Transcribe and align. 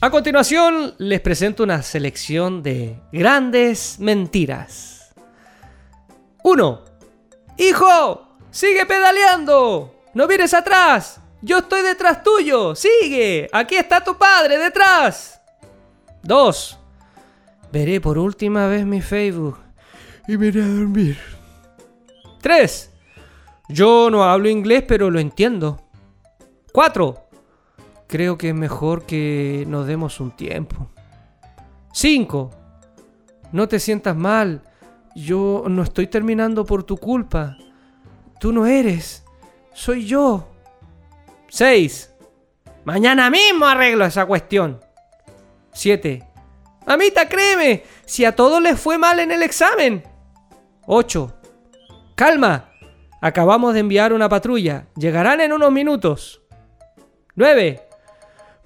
A 0.00 0.10
continuación 0.10 0.94
les 0.98 1.20
presento 1.20 1.64
una 1.64 1.82
selección 1.82 2.62
de 2.62 3.00
grandes 3.10 3.98
mentiras. 3.98 5.12
1. 6.44 6.84
Hijo, 7.56 8.28
sigue 8.52 8.86
pedaleando. 8.86 10.04
No 10.14 10.28
mires 10.28 10.54
atrás. 10.54 11.20
Yo 11.42 11.58
estoy 11.58 11.82
detrás 11.82 12.22
tuyo. 12.22 12.76
Sigue. 12.76 13.48
Aquí 13.52 13.74
está 13.74 14.04
tu 14.04 14.16
padre 14.16 14.56
detrás. 14.58 15.40
2. 16.22 16.78
Veré 17.72 18.00
por 18.00 18.18
última 18.18 18.68
vez 18.68 18.86
mi 18.86 19.00
Facebook 19.00 19.58
y 20.28 20.36
me 20.36 20.46
iré 20.46 20.62
a 20.62 20.68
dormir. 20.68 21.18
3. 22.40 22.92
Yo 23.68 24.10
no 24.12 24.22
hablo 24.22 24.48
inglés 24.48 24.84
pero 24.86 25.10
lo 25.10 25.18
entiendo. 25.18 25.82
4 26.72 27.27
creo 28.08 28.36
que 28.36 28.48
es 28.48 28.54
mejor 28.54 29.04
que 29.04 29.64
nos 29.68 29.86
demos 29.86 30.18
un 30.18 30.32
tiempo. 30.32 30.90
5. 31.92 32.50
No 33.52 33.68
te 33.68 33.78
sientas 33.78 34.16
mal. 34.16 34.62
Yo 35.14 35.64
no 35.68 35.82
estoy 35.82 36.08
terminando 36.08 36.64
por 36.64 36.82
tu 36.82 36.96
culpa. 36.96 37.56
Tú 38.40 38.52
no 38.52 38.66
eres. 38.66 39.24
Soy 39.72 40.06
yo. 40.06 40.48
6. 41.48 42.14
Mañana 42.84 43.30
mismo 43.30 43.66
arreglo 43.66 44.04
esa 44.04 44.26
cuestión. 44.26 44.80
7. 45.72 46.24
Mamita, 46.86 47.28
créeme, 47.28 47.82
si 48.06 48.24
a 48.24 48.34
todos 48.34 48.62
les 48.62 48.80
fue 48.80 48.96
mal 48.96 49.20
en 49.20 49.30
el 49.30 49.42
examen. 49.42 50.02
8. 50.86 51.34
Calma. 52.14 52.70
Acabamos 53.20 53.74
de 53.74 53.80
enviar 53.80 54.12
una 54.12 54.28
patrulla. 54.28 54.86
Llegarán 54.96 55.40
en 55.40 55.52
unos 55.52 55.70
minutos. 55.70 56.40
9. 57.34 57.87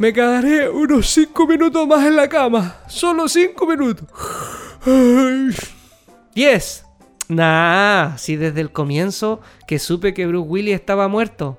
Me 0.03 0.13
quedaré 0.13 0.69
unos 0.69 1.11
5 1.11 1.47
minutos 1.47 1.87
más 1.87 2.05
en 2.05 2.17
la 2.17 2.29
cama. 2.29 2.75
Solo 2.89 3.29
5 3.29 3.67
minutos. 3.69 4.09
10. 6.35 6.87
Nah, 7.29 8.17
si 8.17 8.35
desde 8.35 8.63
el 8.63 8.73
comienzo 8.73 9.41
que 9.65 9.79
supe 9.79 10.13
que 10.13 10.27
Bruce 10.27 10.49
Willis 10.49 10.75
estaba 10.75 11.07
muerto. 11.07 11.57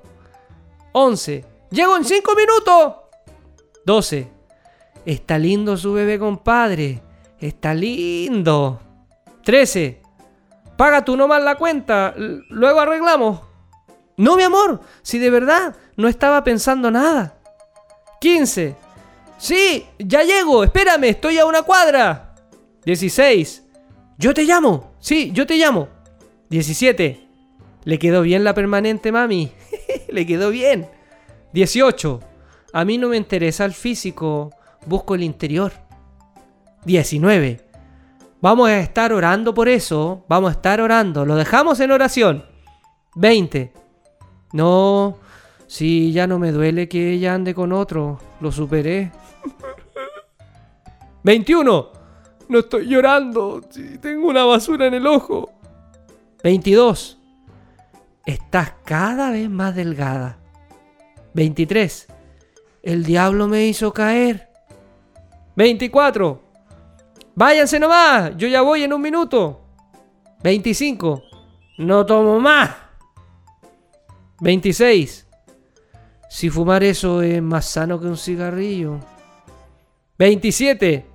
11. 0.92 1.42
Llego 1.70 1.96
en 1.96 2.04
5 2.04 2.34
minutos. 2.34 2.96
12. 3.86 4.28
Está 5.06 5.38
lindo 5.38 5.78
su 5.78 5.94
bebé 5.94 6.18
compadre. 6.18 7.00
Está 7.40 7.72
lindo. 7.72 8.78
13. 9.42 10.02
Paga 10.76 11.02
tú 11.02 11.16
nomás 11.16 11.42
la 11.42 11.54
cuenta. 11.54 12.12
Luego 12.50 12.80
arreglamos. 12.80 13.40
No, 14.18 14.36
mi 14.36 14.42
amor. 14.42 14.82
Si 15.00 15.18
de 15.18 15.30
verdad 15.30 15.74
no 15.96 16.08
estaba 16.08 16.44
pensando 16.44 16.90
nada. 16.90 17.33
15. 18.20 18.76
Sí, 19.38 19.86
ya 19.98 20.22
llego, 20.22 20.64
espérame, 20.64 21.04
estoy 21.04 21.38
a 21.38 21.46
una 21.46 21.62
cuadra. 21.62 22.34
16. 22.84 23.62
Yo 24.18 24.32
te 24.32 24.44
llamo. 24.44 24.94
Sí, 25.00 25.30
yo 25.32 25.46
te 25.46 25.56
llamo. 25.56 25.88
17. 26.50 27.26
¿Le 27.84 27.98
quedó 27.98 28.22
bien 28.22 28.44
la 28.44 28.54
permanente, 28.54 29.12
mami? 29.12 29.52
Le 30.08 30.26
quedó 30.26 30.50
bien. 30.50 30.88
18. 31.52 32.20
A 32.72 32.84
mí 32.84 32.98
no 32.98 33.08
me 33.08 33.16
interesa 33.16 33.64
el 33.64 33.72
físico, 33.72 34.50
busco 34.86 35.14
el 35.14 35.22
interior. 35.22 35.72
19. 36.84 37.60
Vamos 38.40 38.68
a 38.68 38.80
estar 38.80 39.12
orando 39.12 39.54
por 39.54 39.68
eso, 39.68 40.24
vamos 40.28 40.50
a 40.50 40.52
estar 40.52 40.80
orando, 40.80 41.24
lo 41.24 41.34
dejamos 41.36 41.80
en 41.80 41.92
oración. 41.92 42.44
20. 43.14 43.72
No, 44.52 45.18
Sí, 45.66 46.12
ya 46.12 46.26
no 46.26 46.38
me 46.38 46.52
duele 46.52 46.88
que 46.88 47.12
ella 47.12 47.34
ande 47.34 47.54
con 47.54 47.72
otro. 47.72 48.18
Lo 48.40 48.52
superé. 48.52 49.10
21. 51.22 51.92
No 52.48 52.58
estoy 52.58 52.86
llorando. 52.86 53.62
tengo 54.00 54.28
una 54.28 54.44
basura 54.44 54.86
en 54.86 54.94
el 54.94 55.06
ojo. 55.06 55.50
22. 56.42 57.18
Estás 58.26 58.74
cada 58.84 59.30
vez 59.30 59.48
más 59.48 59.74
delgada. 59.74 60.38
23. 61.34 62.08
El 62.82 63.04
diablo 63.04 63.48
me 63.48 63.66
hizo 63.66 63.92
caer. 63.92 64.50
24. 65.56 66.40
Váyanse 67.34 67.80
nomás. 67.80 68.36
Yo 68.36 68.46
ya 68.46 68.62
voy 68.62 68.82
en 68.82 68.92
un 68.92 69.00
minuto. 69.00 69.62
25. 70.42 71.22
No 71.78 72.04
tomo 72.04 72.38
más. 72.38 72.70
26. 74.40 75.23
Si 76.34 76.50
fumar 76.50 76.82
eso 76.82 77.22
es 77.22 77.40
más 77.40 77.64
sano 77.64 78.00
que 78.00 78.08
un 78.08 78.16
cigarrillo. 78.16 78.98
27. 80.18 81.06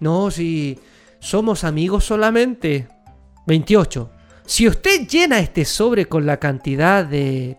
No, 0.00 0.30
si 0.30 0.78
somos 1.18 1.64
amigos 1.64 2.04
solamente. 2.04 2.86
28. 3.46 4.10
Si 4.44 4.68
usted 4.68 5.08
llena 5.08 5.38
este 5.38 5.64
sobre 5.64 6.04
con 6.04 6.26
la 6.26 6.36
cantidad 6.36 7.06
de 7.06 7.56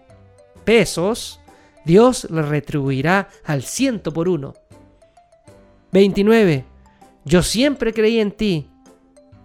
pesos, 0.64 1.40
Dios 1.86 2.28
le 2.30 2.44
retribuirá 2.44 3.30
al 3.46 3.64
ciento 3.64 4.14
por 4.14 4.30
uno. 4.30 4.54
29. 5.94 6.66
Yo 7.26 7.42
siempre 7.42 7.94
creí 7.94 8.20
en 8.20 8.32
ti. 8.32 8.70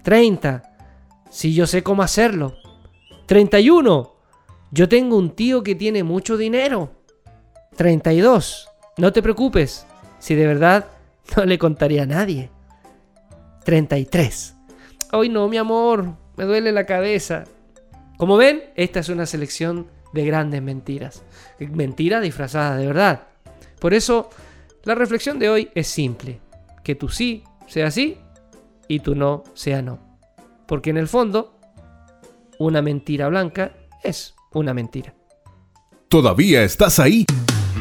30. 0.03 0.63
Si 1.31 1.55
yo 1.55 1.67
sé 1.67 1.83
cómo 1.83 2.03
hacerlo. 2.03 2.55
31. 3.25 4.15
Yo 4.73 4.89
tengo 4.91 5.17
un 5.17 5.31
tío 5.31 5.63
que 5.63 5.75
tiene 5.75 6.03
mucho 6.03 6.37
dinero. 6.37 7.02
32. 7.77 8.69
No 8.99 9.13
te 9.13 9.23
preocupes, 9.23 9.87
si 10.19 10.35
de 10.35 10.47
verdad 10.47 10.87
no 11.37 11.45
le 11.45 11.59
contaría 11.59 12.03
a 12.03 12.07
nadie. 12.07 12.51
33. 13.65 14.55
Hoy 15.13 15.29
no, 15.29 15.49
mi 15.49 15.57
amor, 15.57 16.17
me 16.37 16.45
duele 16.45 16.73
la 16.73 16.87
cabeza. 16.87 17.45
Como 18.17 18.37
ven, 18.37 18.63
esta 18.77 19.01
es 19.01 19.09
una 19.09 19.27
selección 19.27 19.89
de 20.13 20.25
grandes 20.25 20.63
mentiras. 20.63 21.23
Mentiras 21.59 22.23
disfrazadas 22.23 22.79
de 22.79 22.87
verdad. 22.87 23.29
Por 23.79 23.95
eso, 23.95 24.31
la 24.85 24.95
reflexión 24.95 25.39
de 25.39 25.49
hoy 25.49 25.71
es 25.75 25.89
simple. 25.89 26.41
Que 26.85 26.95
tu 26.95 27.09
sí 27.09 27.45
sea 27.67 27.91
sí 27.91 28.19
y 28.89 29.01
tu 29.01 29.15
no 29.15 29.45
sea 29.55 29.83
no. 29.83 29.99
Porque 30.67 30.91
en 30.91 30.97
el 30.97 31.09
fondo, 31.09 31.59
una 32.59 32.83
mentira 32.83 33.29
blanca 33.29 33.73
es 34.03 34.35
una 34.53 34.75
mentira. 34.75 35.15
¿Todavía 36.09 36.63
estás 36.63 36.99
ahí? 36.99 37.25